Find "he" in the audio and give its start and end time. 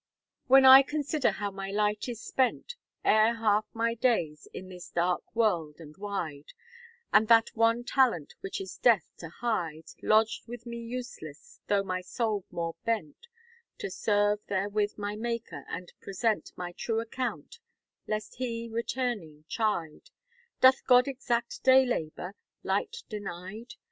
18.37-18.67